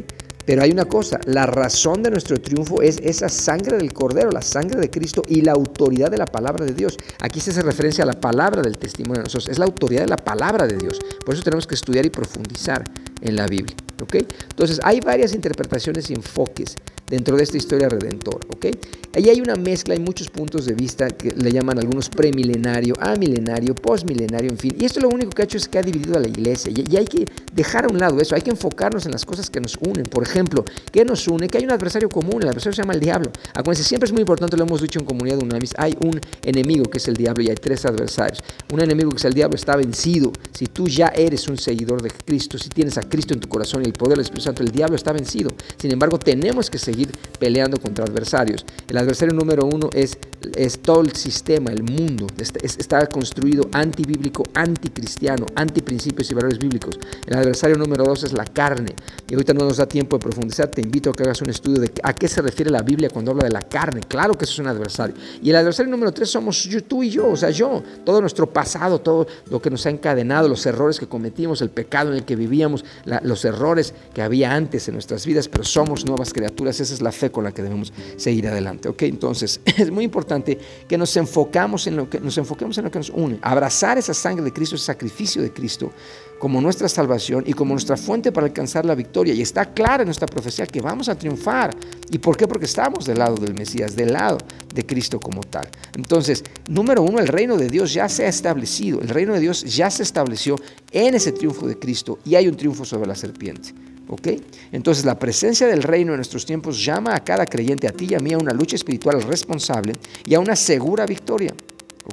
Pero 0.44 0.62
hay 0.62 0.70
una 0.70 0.84
cosa, 0.84 1.20
la 1.26 1.46
razón 1.46 2.02
de 2.02 2.10
nuestro 2.10 2.40
triunfo 2.40 2.82
es 2.82 2.98
esa 3.02 3.28
sangre 3.28 3.76
del 3.76 3.92
Cordero, 3.92 4.30
la 4.30 4.42
sangre 4.42 4.80
de 4.80 4.90
Cristo 4.90 5.22
y 5.28 5.42
la 5.42 5.52
autoridad 5.52 6.10
de 6.10 6.18
la 6.18 6.26
palabra 6.26 6.64
de 6.64 6.74
Dios. 6.74 6.96
Aquí 7.20 7.40
se 7.40 7.50
hace 7.50 7.62
referencia 7.62 8.04
a 8.04 8.06
la 8.06 8.20
palabra 8.20 8.62
del 8.62 8.78
testimonio 8.78 9.20
de 9.20 9.24
nosotros, 9.24 9.48
es 9.48 9.58
la 9.58 9.66
autoridad 9.66 10.02
de 10.02 10.08
la 10.08 10.16
palabra 10.16 10.66
de 10.66 10.76
Dios. 10.76 10.98
Por 11.24 11.34
eso 11.34 11.42
tenemos 11.42 11.66
que 11.66 11.74
estudiar 11.74 12.06
y 12.06 12.10
profundizar 12.10 12.84
en 13.20 13.36
la 13.36 13.46
Biblia. 13.46 13.76
¿ok? 14.02 14.14
Entonces 14.14 14.80
hay 14.82 15.00
varias 15.00 15.34
interpretaciones 15.34 16.10
y 16.10 16.14
enfoques 16.14 16.76
dentro 17.10 17.36
de 17.36 17.42
esta 17.42 17.56
historia 17.56 17.88
redentor. 17.88 18.40
¿ok? 18.48 18.66
Ahí 19.12 19.28
hay 19.28 19.40
una 19.40 19.56
mezcla, 19.56 19.94
hay 19.94 20.00
muchos 20.00 20.28
puntos 20.28 20.66
de 20.66 20.74
vista 20.74 21.10
que 21.10 21.32
le 21.32 21.50
llaman 21.50 21.78
algunos 21.78 22.08
premilenario, 22.08 22.94
amilenario, 23.00 23.74
postmilenario, 23.74 24.50
en 24.50 24.56
fin. 24.56 24.76
Y 24.78 24.84
esto 24.84 25.00
lo 25.00 25.08
único 25.08 25.30
que 25.30 25.42
ha 25.42 25.44
hecho 25.44 25.58
es 25.58 25.66
que 25.68 25.78
ha 25.78 25.82
dividido 25.82 26.16
a 26.16 26.20
la 26.20 26.28
iglesia. 26.28 26.72
Y, 26.72 26.96
hay 26.96 27.06
que 27.06 27.26
dejar 27.52 27.86
a 27.86 27.88
un 27.88 27.98
lado 27.98 28.20
eso, 28.20 28.36
hay 28.36 28.42
que 28.42 28.50
enfocarnos 28.50 29.06
en 29.06 29.12
las 29.12 29.24
cosas 29.26 29.50
que 29.50 29.60
nos 29.60 29.76
unen. 29.80 30.04
Por 30.04 30.22
ejemplo, 30.22 30.64
¿qué 30.92 31.04
nos 31.04 31.26
une? 31.26 31.48
Que 31.48 31.58
hay 31.58 31.64
un 31.64 31.72
adversario 31.72 32.08
común, 32.08 32.42
el 32.42 32.48
adversario 32.48 32.76
se 32.76 32.82
llama 32.82 32.94
el 32.94 33.00
diablo. 33.00 33.32
Acuérdense, 33.54 33.88
siempre 33.88 34.06
es 34.06 34.12
muy 34.12 34.20
importante, 34.20 34.56
lo 34.56 34.62
hemos 34.62 34.80
dicho 34.80 35.00
en 35.00 35.04
comunidad 35.04 35.38
de 35.38 35.44
Unamis, 35.44 35.74
hay 35.76 35.96
un 36.00 36.20
enemigo 36.44 36.84
que 36.84 36.98
es 36.98 37.08
el 37.08 37.16
diablo 37.16 37.42
y 37.42 37.50
hay 37.50 37.56
tres 37.56 37.84
adversarios. 37.84 38.44
Un 38.72 38.80
enemigo 38.80 39.10
que 39.10 39.16
es 39.16 39.24
el 39.24 39.34
diablo 39.34 39.56
está 39.56 39.74
vencido. 39.74 40.32
Si 40.52 40.66
tú 40.66 40.86
ya 40.86 41.08
eres 41.08 41.48
un 41.48 41.58
seguidor 41.58 42.00
de 42.00 42.10
Cristo, 42.10 42.58
si 42.58 42.68
tienes 42.68 42.96
a 42.96 43.02
Cristo 43.02 43.34
en 43.34 43.40
tu 43.40 43.48
corazón 43.48 43.82
y 43.82 43.86
el 43.86 43.92
poder 43.92 44.18
del 44.18 44.24
Espíritu 44.26 44.44
Santo, 44.44 44.62
el 44.62 44.70
diablo 44.70 44.94
está 44.94 45.12
vencido. 45.12 45.50
Sin 45.78 45.90
embargo, 45.90 46.16
tenemos 46.18 46.70
que 46.70 46.78
seguir 46.78 46.99
peleando 47.38 47.78
contra 47.78 48.04
adversarios. 48.04 48.64
El 48.88 48.98
adversario 48.98 49.34
número 49.34 49.66
uno 49.66 49.88
es, 49.92 50.18
es 50.56 50.80
todo 50.80 51.00
el 51.00 51.12
sistema, 51.16 51.70
el 51.70 51.82
mundo. 51.82 52.26
Está, 52.38 53.06
construido 53.06 53.68
antibíblico, 53.72 54.44
anticristiano, 54.54 55.46
antiprincipios 55.54 56.30
y 56.30 56.34
valores 56.34 56.58
bíblicos. 56.58 56.98
El 57.26 57.36
adversario 57.36 57.76
número 57.76 58.04
dos 58.04 58.24
es 58.24 58.32
la 58.32 58.44
carne. 58.44 58.94
y 59.28 59.34
ahorita 59.34 59.54
no 59.54 59.64
nos 59.64 59.78
da 59.78 59.86
tiempo 59.86 60.16
de 60.16 60.22
profundizar, 60.22 60.68
te 60.68 60.82
invito 60.82 61.10
a 61.10 61.12
que 61.12 61.22
hagas 61.22 61.40
un 61.40 61.50
estudio 61.50 61.80
de 61.80 61.92
a 62.02 62.12
qué 62.12 62.28
se 62.28 62.42
refiere 62.42 62.70
la 62.70 62.82
Biblia 62.82 63.08
cuando 63.10 63.30
habla 63.32 63.44
de 63.44 63.50
la 63.50 63.62
carne. 63.62 64.00
Claro 64.06 64.34
que 64.34 64.44
eso 64.44 64.54
es 64.54 64.58
un 64.58 64.68
adversario. 64.68 65.14
Y 65.42 65.50
el 65.50 65.56
adversario 65.56 65.90
número 65.90 66.12
tres 66.12 66.30
somos 66.30 66.68
tú 66.86 67.02
y 67.02 67.10
yo, 67.10 67.28
o 67.28 67.36
sea, 67.36 67.50
yo, 67.50 67.82
todo 68.04 68.20
nuestro 68.20 68.50
pasado, 68.52 69.00
todo 69.00 69.26
lo 69.50 69.60
que 69.60 69.70
nos 69.70 69.86
ha 69.86 69.90
encadenado, 69.90 70.48
los 70.48 70.64
errores 70.66 70.98
que 70.98 71.06
cometimos, 71.06 71.62
el 71.62 71.70
pecado 71.70 72.10
en 72.10 72.16
el 72.16 72.24
que 72.24 72.36
vivíamos, 72.36 72.84
los 73.22 73.44
errores 73.44 73.94
que 74.14 74.22
había 74.22 74.54
antes 74.54 74.88
en 74.88 74.94
nuestras 74.94 75.26
vidas, 75.26 75.48
pero 75.48 75.64
somos 75.64 76.04
nuevas 76.04 76.32
criaturas. 76.32 76.80
Es 76.90 77.00
la 77.00 77.12
fe 77.12 77.30
con 77.30 77.44
la 77.44 77.52
que 77.52 77.62
debemos 77.62 77.92
seguir 78.16 78.48
adelante. 78.48 78.88
¿ok? 78.88 79.02
Entonces, 79.02 79.60
es 79.76 79.90
muy 79.90 80.04
importante 80.04 80.58
que 80.88 80.98
nos 80.98 81.16
enfocamos 81.16 81.86
en 81.86 81.96
lo 81.96 82.08
que 82.08 82.20
nos 82.20 82.36
enfoquemos 82.38 82.76
en 82.78 82.84
lo 82.84 82.90
que 82.90 82.98
nos 82.98 83.10
une, 83.10 83.38
abrazar 83.42 83.98
esa 83.98 84.14
sangre 84.14 84.44
de 84.44 84.52
Cristo, 84.52 84.76
ese 84.76 84.86
sacrificio 84.86 85.42
de 85.42 85.52
Cristo 85.52 85.92
como 86.40 86.60
nuestra 86.60 86.88
salvación 86.88 87.44
y 87.46 87.52
como 87.52 87.74
nuestra 87.74 87.98
fuente 87.98 88.32
para 88.32 88.46
alcanzar 88.46 88.86
la 88.86 88.94
victoria. 88.94 89.34
Y 89.34 89.42
está 89.42 89.66
clara 89.74 90.02
en 90.02 90.06
nuestra 90.06 90.26
profecía 90.26 90.66
que 90.66 90.80
vamos 90.80 91.08
a 91.08 91.14
triunfar. 91.14 91.76
¿Y 92.10 92.18
por 92.18 92.36
qué? 92.36 92.48
Porque 92.48 92.64
estamos 92.64 93.04
del 93.04 93.18
lado 93.18 93.36
del 93.36 93.54
Mesías, 93.54 93.94
del 93.94 94.14
lado 94.14 94.38
de 94.74 94.86
Cristo 94.86 95.20
como 95.20 95.42
tal. 95.42 95.68
Entonces, 95.94 96.42
número 96.66 97.02
uno, 97.02 97.18
el 97.18 97.28
reino 97.28 97.58
de 97.58 97.68
Dios 97.68 97.92
ya 97.92 98.08
se 98.08 98.24
ha 98.24 98.28
establecido. 98.28 99.00
El 99.02 99.10
reino 99.10 99.34
de 99.34 99.40
Dios 99.40 99.62
ya 99.64 99.90
se 99.90 100.02
estableció 100.02 100.56
en 100.90 101.14
ese 101.14 101.32
triunfo 101.32 101.68
de 101.68 101.78
Cristo 101.78 102.18
y 102.24 102.34
hay 102.34 102.48
un 102.48 102.56
triunfo 102.56 102.86
sobre 102.86 103.06
la 103.06 103.14
serpiente. 103.14 103.74
¿Ok? 104.10 104.28
Entonces 104.72 105.04
la 105.04 105.18
presencia 105.18 105.68
del 105.68 105.82
reino 105.82 106.12
en 106.12 106.16
nuestros 106.16 106.44
tiempos 106.44 106.84
llama 106.84 107.14
a 107.14 107.22
cada 107.22 107.46
creyente, 107.46 107.86
a 107.86 107.92
ti 107.92 108.08
y 108.10 108.14
a 108.14 108.18
mí, 108.18 108.32
a 108.32 108.38
una 108.38 108.52
lucha 108.52 108.74
espiritual 108.74 109.22
responsable 109.22 109.92
y 110.24 110.34
a 110.34 110.40
una 110.40 110.56
segura 110.56 111.06
victoria. 111.06 111.54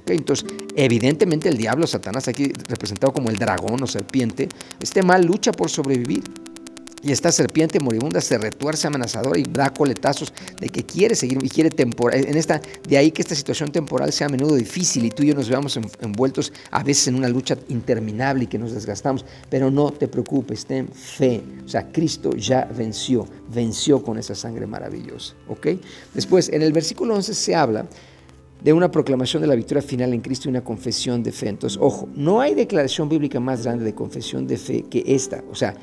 Entonces, 0.05 0.47
evidentemente 0.75 1.49
el 1.49 1.57
diablo, 1.57 1.87
Satanás, 1.87 2.27
aquí 2.27 2.51
representado 2.67 3.11
como 3.11 3.29
el 3.29 3.37
dragón 3.37 3.81
o 3.81 3.87
serpiente, 3.87 4.47
este 4.79 5.01
mal 5.01 5.25
lucha 5.25 5.51
por 5.51 5.69
sobrevivir. 5.69 6.23
Y 7.07 7.13
esta 7.13 7.31
serpiente 7.31 7.79
moribunda 7.79 8.19
se 8.19 8.37
retuerce 8.37 8.85
amenazadora 8.85 9.39
y 9.39 9.43
da 9.43 9.69
coletazos 9.69 10.33
de 10.59 10.67
que 10.67 10.85
quiere 10.85 11.15
seguir 11.15 11.39
y 11.41 11.47
quiere 11.47 11.69
temporal. 11.69 12.25
En 12.27 12.35
esta, 12.35 12.59
de 12.85 12.97
ahí 12.97 13.11
que 13.11 13.21
esta 13.21 13.33
situación 13.33 13.71
temporal 13.71 14.11
sea 14.11 14.27
a 14.27 14.29
menudo 14.29 14.55
difícil 14.55 15.05
y 15.05 15.09
tú 15.09 15.23
y 15.23 15.27
yo 15.27 15.33
nos 15.33 15.47
veamos 15.47 15.79
envueltos 16.01 16.51
a 16.69 16.83
veces 16.83 17.07
en 17.07 17.15
una 17.15 17.29
lucha 17.29 17.57
interminable 17.69 18.43
y 18.43 18.47
que 18.47 18.57
nos 18.57 18.73
desgastamos. 18.73 19.23
Pero 19.49 19.71
no 19.71 19.91
te 19.91 20.09
preocupes, 20.09 20.65
ten 20.65 20.89
fe. 20.89 21.41
O 21.65 21.69
sea, 21.69 21.89
Cristo 21.93 22.35
ya 22.35 22.65
venció, 22.65 23.25
venció 23.53 24.03
con 24.03 24.17
esa 24.17 24.35
sangre 24.35 24.67
maravillosa. 24.67 25.33
¿Ok? 25.47 25.67
Después, 26.13 26.49
en 26.49 26.61
el 26.61 26.73
versículo 26.73 27.15
11 27.15 27.33
se 27.33 27.55
habla 27.55 27.87
de 28.61 28.73
una 28.73 28.91
proclamación 28.91 29.41
de 29.41 29.47
la 29.47 29.55
victoria 29.55 29.81
final 29.81 30.13
en 30.13 30.19
Cristo 30.19 30.49
y 30.49 30.51
una 30.51 30.63
confesión 30.63 31.23
de 31.23 31.31
fe. 31.31 31.47
Entonces, 31.47 31.79
ojo, 31.81 32.09
no 32.15 32.41
hay 32.41 32.53
declaración 32.53 33.07
bíblica 33.07 33.39
más 33.39 33.63
grande 33.63 33.85
de 33.85 33.95
confesión 33.95 34.45
de 34.45 34.57
fe 34.57 34.83
que 34.89 35.03
esta. 35.07 35.41
O 35.49 35.55
sea, 35.55 35.73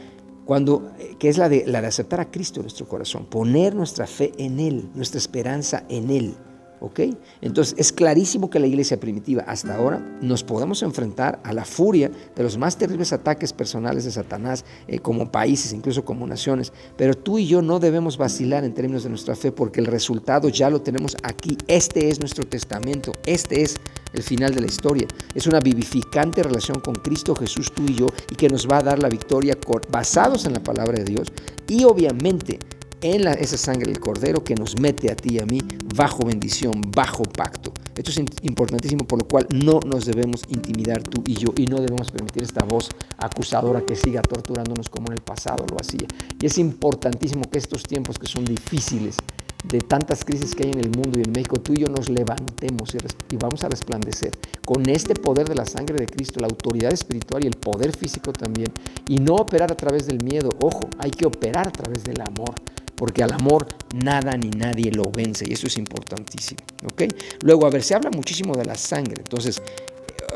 cuando, 0.45 0.93
eh, 0.99 1.17
que 1.19 1.29
es 1.29 1.39
la 1.39 1.49
de, 1.49 1.65
la 1.67 1.81
de 1.81 1.89
aceptar 1.89 2.21
a 2.21 2.31
Cristo 2.31 2.61
en 2.61 2.65
nuestro 2.65 2.87
corazón, 2.87 3.27
poner 3.27 3.75
nuestra 3.75 4.07
fe 4.07 4.33
en 4.39 4.61
Él, 4.61 4.91
nuestra 4.95 5.19
esperanza 5.19 5.85
en 5.89 6.11
Él. 6.11 6.35
¿Ok? 6.81 7.01
Entonces 7.41 7.75
es 7.79 7.93
clarísimo 7.93 8.51
que 8.51 8.59
la 8.59 8.67
iglesia 8.67 9.01
primitiva 9.01 9.43
hasta 9.47 9.75
ahora 9.75 10.01
nos 10.21 10.45
podemos 10.45 10.83
enfrentar 10.83 11.41
a 11.43 11.55
la 11.55 11.65
furia 11.65 12.11
de 12.37 12.43
los 12.43 12.59
más 12.59 12.77
terribles 12.77 13.11
ataques 13.15 13.55
personales 13.55 14.05
de 14.05 14.11
Satanás 14.11 14.67
eh, 14.87 14.99
como 14.99 15.33
países, 15.33 15.73
incluso 15.73 16.05
como 16.05 16.27
naciones. 16.27 16.75
Pero 16.99 17.15
tú 17.15 17.39
y 17.39 17.47
yo 17.47 17.63
no 17.63 17.79
debemos 17.79 18.19
vacilar 18.19 18.65
en 18.65 18.75
términos 18.75 19.05
de 19.05 19.09
nuestra 19.09 19.35
fe 19.35 19.51
porque 19.51 19.81
el 19.81 19.87
resultado 19.87 20.51
ya 20.51 20.69
lo 20.69 20.83
tenemos 20.83 21.17
aquí. 21.23 21.57
Este 21.69 22.11
es 22.11 22.21
nuestro 22.21 22.45
testamento, 22.45 23.13
este 23.25 23.63
es 23.63 23.77
el 24.15 24.23
final 24.23 24.55
de 24.55 24.63
la 24.63 24.67
historia. 24.67 25.07
Es 25.35 25.47
una 25.47 25.61
vivificante 25.61 26.43
relación 26.43 26.81
con 26.81 26.95
Cristo 26.95 27.35
Jesús, 27.35 27.73
tú 27.73 27.85
y 27.87 27.95
yo, 27.95 28.07
y 28.31 28.35
que 28.37 28.49
nos 28.49 28.69
va 28.69 28.79
a 28.79 28.83
dar 28.83 29.03
la 29.03 29.09
victoria 29.09 29.59
basados 29.91 30.47
en 30.47 30.55
la 30.55 30.63
palabra 30.63 30.99
de 30.99 31.05
Dios. 31.05 31.33
Y 31.69 31.85
obviamente 31.85 32.59
en 33.05 33.29
esa 33.29 33.59
sangre 33.59 33.93
del 33.93 34.01
cordero 34.01 34.43
que 34.43 34.55
nos 34.55 34.81
mete 34.81 35.13
a 35.13 35.15
ti 35.15 35.35
y 35.35 35.39
a 35.39 35.45
mí 35.45 35.61
bajo 35.95 36.25
bendición, 36.25 36.81
bajo 36.91 37.23
pacto. 37.25 37.71
Esto 37.95 38.11
es 38.11 38.19
importantísimo 38.43 39.07
por 39.07 39.21
lo 39.21 39.29
cual 39.29 39.47
no 39.51 39.79
nos 39.87 40.07
debemos 40.07 40.43
intimidar 40.49 41.03
tú 41.03 41.23
y 41.27 41.35
yo 41.35 41.49
y 41.55 41.67
no 41.67 41.77
debemos 41.77 42.11
permitir 42.11 42.43
esta 42.43 42.65
voz 42.65 42.89
acusadora 43.19 43.83
que 43.83 43.95
siga 43.95 44.23
torturándonos 44.23 44.89
como 44.89 45.09
en 45.09 45.15
el 45.15 45.21
pasado 45.21 45.67
lo 45.71 45.77
hacía. 45.79 46.07
Y 46.41 46.47
es 46.47 46.57
importantísimo 46.57 47.43
que 47.51 47.59
estos 47.59 47.83
tiempos 47.83 48.19
que 48.19 48.27
son 48.27 48.45
difíciles, 48.47 49.17
de 49.65 49.81
tantas 49.81 50.25
crisis 50.25 50.55
que 50.55 50.65
hay 50.65 50.71
en 50.73 50.81
el 50.81 50.91
mundo 50.91 51.19
y 51.19 51.23
en 51.23 51.33
México, 51.33 51.57
tú 51.59 51.73
y 51.73 51.79
yo 51.79 51.89
nos 51.89 52.09
levantemos 52.09 52.95
y, 52.95 53.37
vamos 53.37 53.65
a 53.65 53.69
resplandecer 53.69 54.31
con 54.65 54.89
este 54.89 55.15
poder 55.15 55.49
de 55.49 55.55
la 55.55 55.65
sangre 55.65 55.99
de 55.99 56.07
Cristo, 56.07 56.41
la 56.41 56.47
autoridad 56.47 56.93
espiritual 56.93 57.45
y 57.45 57.49
el 57.49 57.57
poder 57.57 57.97
físico 57.97 58.33
también, 58.33 58.71
y 59.09 59.19
no 59.19 59.35
operar 59.37 59.73
a 59.73 59.77
través 59.77 60.07
del 60.07 60.23
miedo. 60.23 60.51
Ojo, 60.61 60.89
hay 60.99 61.11
que 61.11 61.27
operar 61.27 61.69
a 61.69 61.73
través 61.73 62.05
del 62.05 62.21
amor 62.21 62.55
porque 62.97 63.25
al 63.25 63.33
amor 63.33 63.67
nada 63.95 64.37
ni 64.37 64.51
nadie 64.51 64.91
lo 64.93 65.11
vence 65.11 65.45
y 65.49 65.53
eso 65.53 65.67
es 65.67 65.77
importantísimo. 65.79 66.61
¿ok? 66.87 67.03
Luego, 67.43 67.67
a 67.67 67.71
ver, 67.71 67.83
se 67.83 67.95
habla 67.95 68.11
muchísimo 68.11 68.55
de 68.55 68.65
la 68.65 68.77
sangre, 68.77 69.17
entonces 69.19 69.61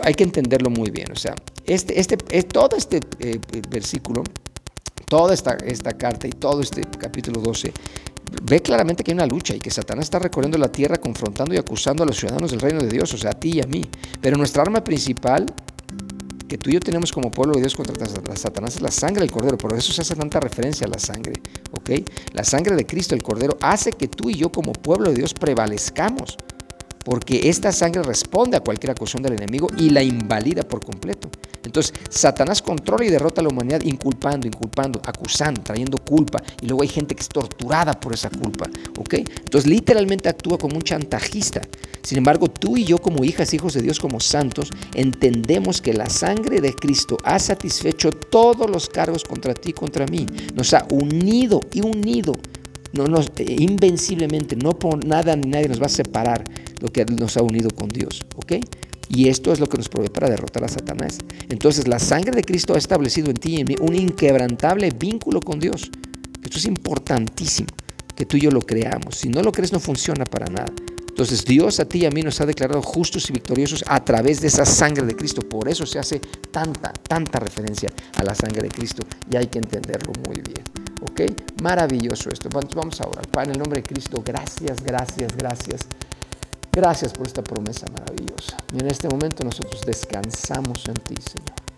hay 0.02 0.14
que 0.14 0.24
entenderlo 0.24 0.70
muy 0.70 0.90
bien. 0.90 1.10
O 1.12 1.16
sea, 1.16 1.34
este, 1.66 2.00
este, 2.00 2.18
eh, 2.30 2.42
todo 2.42 2.76
este 2.76 3.00
eh, 3.20 3.38
versículo, 3.70 4.24
toda 5.06 5.34
esta, 5.34 5.54
esta 5.64 5.96
carta 5.96 6.26
y 6.26 6.30
todo 6.30 6.60
este 6.60 6.82
capítulo 6.98 7.40
12 7.40 7.72
ve 8.42 8.60
claramente 8.60 9.04
que 9.04 9.10
hay 9.10 9.16
una 9.16 9.26
lucha 9.26 9.54
y 9.54 9.60
que 9.60 9.70
Satanás 9.70 10.04
está 10.04 10.18
recorriendo 10.18 10.58
la 10.58 10.70
tierra 10.70 10.96
confrontando 10.96 11.54
y 11.54 11.58
acusando 11.58 12.02
a 12.02 12.06
los 12.06 12.16
ciudadanos 12.16 12.50
del 12.50 12.60
reino 12.60 12.80
de 12.80 12.88
Dios, 12.88 13.12
o 13.14 13.18
sea, 13.18 13.30
a 13.30 13.34
ti 13.34 13.56
y 13.56 13.60
a 13.60 13.66
mí. 13.66 13.82
Pero 14.20 14.36
nuestra 14.36 14.62
arma 14.62 14.82
principal 14.82 15.46
que 16.48 16.58
tú 16.58 16.70
y 16.70 16.72
yo 16.72 16.80
tenemos 16.80 17.12
como 17.12 17.30
pueblo 17.30 17.54
de 17.54 17.60
Dios 17.60 17.76
contra 17.76 18.06
Satanás 18.36 18.76
es 18.76 18.80
la 18.80 18.90
sangre 18.90 19.20
del 19.20 19.30
Cordero. 19.30 19.58
Por 19.58 19.74
eso 19.74 19.92
se 19.92 20.00
hace 20.00 20.16
tanta 20.16 20.40
referencia 20.40 20.86
a 20.86 20.90
la 20.90 20.98
sangre. 20.98 21.34
¿ok? 21.72 21.90
La 22.32 22.42
sangre 22.42 22.74
de 22.74 22.86
Cristo, 22.86 23.14
el 23.14 23.22
Cordero, 23.22 23.56
hace 23.60 23.92
que 23.92 24.08
tú 24.08 24.30
y 24.30 24.34
yo 24.34 24.50
como 24.50 24.72
pueblo 24.72 25.10
de 25.10 25.16
Dios 25.16 25.34
prevalezcamos. 25.34 26.38
Porque 27.04 27.48
esta 27.48 27.70
sangre 27.72 28.02
responde 28.02 28.56
a 28.56 28.60
cualquier 28.60 28.90
acusación 28.90 29.22
del 29.22 29.34
enemigo 29.34 29.68
y 29.76 29.90
la 29.90 30.02
invalida 30.02 30.62
por 30.62 30.84
completo. 30.84 31.30
Entonces, 31.64 31.92
Satanás 32.08 32.62
controla 32.62 33.04
y 33.04 33.10
derrota 33.10 33.40
a 33.40 33.44
la 33.44 33.50
humanidad 33.50 33.82
inculpando, 33.82 34.46
inculpando, 34.46 35.00
acusando, 35.04 35.62
trayendo 35.62 35.98
culpa. 35.98 36.42
Y 36.60 36.66
luego 36.66 36.82
hay 36.82 36.88
gente 36.88 37.14
que 37.14 37.22
es 37.22 37.28
torturada 37.28 37.98
por 37.98 38.14
esa 38.14 38.30
culpa. 38.30 38.66
¿ok? 38.98 39.14
Entonces, 39.14 39.68
literalmente 39.68 40.28
actúa 40.28 40.58
como 40.58 40.76
un 40.76 40.82
chantajista. 40.82 41.62
Sin 42.02 42.18
embargo, 42.18 42.48
tú 42.48 42.76
y 42.76 42.84
yo 42.84 42.98
como 42.98 43.24
hijas, 43.24 43.52
hijos 43.54 43.74
de 43.74 43.82
Dios, 43.82 43.98
como 44.00 44.20
santos, 44.20 44.70
entendemos 44.94 45.82
que 45.82 45.92
la 45.92 46.08
sangre 46.08 46.60
de 46.60 46.72
Cristo 46.72 47.16
ha 47.24 47.38
satisfecho 47.38 48.10
todos 48.10 48.70
los 48.70 48.88
cargos 48.88 49.24
contra 49.24 49.54
ti 49.54 49.70
y 49.70 49.72
contra 49.72 50.06
mí. 50.06 50.26
Nos 50.54 50.72
ha 50.74 50.86
unido 50.90 51.60
y 51.72 51.80
unido. 51.80 52.32
No 52.92 53.06
nos, 53.06 53.26
eh, 53.36 53.56
invenciblemente, 53.58 54.56
no 54.56 54.78
por 54.78 55.04
nada 55.04 55.36
ni 55.36 55.50
nadie 55.50 55.68
nos 55.68 55.80
va 55.80 55.86
a 55.86 55.90
separar 55.90 56.44
lo 56.80 56.88
que 56.88 57.04
nos 57.04 57.36
ha 57.36 57.42
unido 57.42 57.70
con 57.70 57.88
Dios. 57.88 58.24
¿Ok? 58.36 58.54
Y 59.08 59.28
esto 59.28 59.52
es 59.52 59.60
lo 59.60 59.68
que 59.68 59.78
nos 59.78 59.88
provee 59.88 60.10
para 60.10 60.28
derrotar 60.28 60.64
a 60.64 60.68
Satanás. 60.68 61.18
Entonces 61.48 61.88
la 61.88 61.98
sangre 61.98 62.32
de 62.32 62.44
Cristo 62.44 62.74
ha 62.74 62.78
establecido 62.78 63.30
en 63.30 63.36
ti 63.36 63.56
y 63.56 63.60
en 63.60 63.66
mí 63.66 63.74
un 63.80 63.94
inquebrantable 63.94 64.90
vínculo 64.90 65.40
con 65.40 65.58
Dios. 65.58 65.90
Esto 66.42 66.58
es 66.58 66.64
importantísimo, 66.66 67.68
que 68.14 68.26
tú 68.26 68.36
y 68.36 68.40
yo 68.40 68.50
lo 68.50 68.60
creamos. 68.60 69.16
Si 69.16 69.28
no 69.28 69.42
lo 69.42 69.52
crees 69.52 69.72
no 69.72 69.80
funciona 69.80 70.24
para 70.24 70.46
nada. 70.46 70.72
Entonces 71.18 71.44
Dios 71.44 71.80
a 71.80 71.84
ti 71.84 71.98
y 71.98 72.06
a 72.06 72.10
mí 72.10 72.22
nos 72.22 72.40
ha 72.40 72.46
declarado 72.46 72.80
justos 72.80 73.28
y 73.28 73.32
victoriosos 73.32 73.82
a 73.88 74.04
través 74.04 74.40
de 74.40 74.46
esa 74.46 74.64
sangre 74.64 75.04
de 75.04 75.16
Cristo. 75.16 75.42
Por 75.42 75.68
eso 75.68 75.84
se 75.84 75.98
hace 75.98 76.20
tanta, 76.20 76.92
tanta 76.92 77.40
referencia 77.40 77.90
a 78.16 78.22
la 78.22 78.36
sangre 78.36 78.62
de 78.62 78.68
Cristo 78.68 79.02
y 79.28 79.36
hay 79.36 79.48
que 79.48 79.58
entenderlo 79.58 80.12
muy 80.24 80.36
bien. 80.36 80.62
¿Ok? 81.02 81.22
Maravilloso 81.60 82.30
esto. 82.30 82.48
Vamos 82.50 83.00
a 83.00 83.08
orar. 83.08 83.26
Padre, 83.28 83.48
en 83.48 83.56
el 83.56 83.58
nombre 83.58 83.80
de 83.80 83.88
Cristo, 83.88 84.22
gracias, 84.24 84.80
gracias, 84.84 85.36
gracias 85.36 85.88
Gracias 86.72 87.12
por 87.12 87.26
esta 87.26 87.42
promesa 87.42 87.86
maravillosa. 87.90 88.56
Y 88.72 88.80
en 88.80 88.86
este 88.88 89.08
momento 89.08 89.44
nosotros 89.44 89.80
descansamos 89.84 90.86
en 90.86 90.94
ti, 90.94 91.14
Señor. 91.20 91.68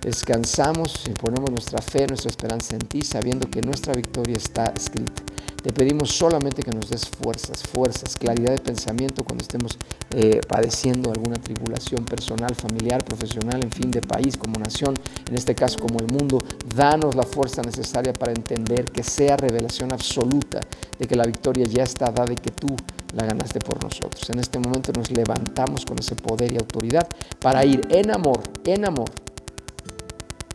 Descansamos 0.00 1.04
y 1.06 1.10
ponemos 1.10 1.50
nuestra 1.50 1.82
fe, 1.82 2.06
nuestra 2.06 2.30
esperanza 2.30 2.74
en 2.74 2.80
ti, 2.80 3.02
sabiendo 3.02 3.50
que 3.50 3.60
nuestra 3.60 3.92
victoria 3.92 4.36
está 4.36 4.72
escrita. 4.74 5.22
Te 5.62 5.74
pedimos 5.74 6.10
solamente 6.12 6.62
que 6.62 6.70
nos 6.70 6.88
des 6.88 7.06
fuerzas, 7.06 7.62
fuerzas, 7.64 8.16
claridad 8.16 8.52
de 8.52 8.60
pensamiento 8.60 9.22
cuando 9.24 9.42
estemos 9.42 9.76
eh, 10.16 10.40
padeciendo 10.48 11.10
alguna 11.10 11.36
tribulación 11.36 12.06
personal, 12.06 12.54
familiar, 12.54 13.04
profesional, 13.04 13.62
en 13.62 13.70
fin, 13.70 13.90
de 13.90 14.00
país, 14.00 14.38
como 14.38 14.58
nación, 14.58 14.94
en 15.28 15.34
este 15.34 15.54
caso 15.54 15.78
como 15.78 16.00
el 16.00 16.06
mundo. 16.06 16.38
Danos 16.74 17.14
la 17.14 17.24
fuerza 17.24 17.60
necesaria 17.60 18.14
para 18.14 18.32
entender 18.32 18.86
que 18.86 19.02
sea 19.02 19.36
revelación 19.36 19.92
absoluta 19.92 20.60
de 20.98 21.06
que 21.06 21.14
la 21.14 21.26
victoria 21.26 21.66
ya 21.66 21.82
está 21.82 22.10
dada 22.10 22.32
y 22.32 22.36
que 22.36 22.50
tú 22.52 22.74
la 23.14 23.24
ganaste 23.24 23.60
por 23.60 23.82
nosotros. 23.82 24.28
En 24.30 24.38
este 24.38 24.58
momento 24.58 24.92
nos 24.92 25.10
levantamos 25.10 25.84
con 25.84 25.98
ese 25.98 26.14
poder 26.16 26.52
y 26.52 26.56
autoridad 26.56 27.08
para 27.40 27.64
ir 27.64 27.80
en 27.90 28.10
amor, 28.10 28.40
en 28.64 28.84
amor, 28.84 29.10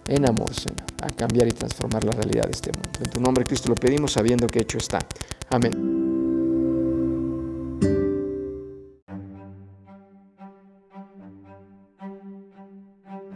en 0.07 0.27
amor, 0.27 0.53
Señor, 0.53 0.85
a 1.01 1.09
cambiar 1.09 1.47
y 1.47 1.51
transformar 1.51 2.03
la 2.03 2.11
realidad 2.11 2.45
de 2.45 2.51
este 2.51 2.71
mundo. 2.71 2.89
En 2.99 3.09
tu 3.09 3.19
nombre, 3.19 3.43
Cristo, 3.43 3.69
lo 3.69 3.75
pedimos 3.75 4.13
sabiendo 4.13 4.47
que 4.47 4.59
hecho 4.59 4.77
está. 4.77 4.99
Amén. 5.49 6.13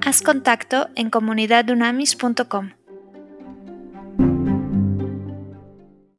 Haz 0.02 0.22
contacto 0.22 0.88
en 0.96 1.12
comunidadunamis.com. 1.12 2.79